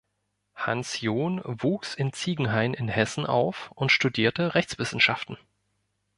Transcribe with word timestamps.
Hans 0.55 0.99
John 1.01 1.41
wuchs 1.45 1.93
in 1.93 2.11
Ziegenhain 2.11 2.73
in 2.73 2.87
Hessen 2.87 3.27
auf 3.27 3.69
und 3.75 3.91
studierte 3.91 4.55
Rechtswissenschaften. 4.55 5.37